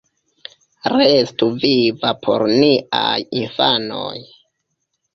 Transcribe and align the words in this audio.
Restu 0.93 1.51
viva 1.65 2.15
por 2.25 2.49
niaj 2.57 3.23
infanoj! 3.45 4.21